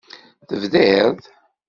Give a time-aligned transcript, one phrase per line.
[0.47, 1.19] Tebdid.